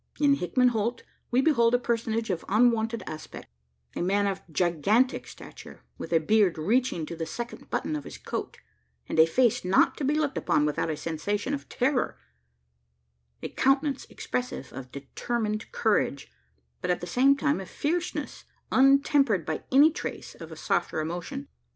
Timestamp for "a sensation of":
10.89-11.69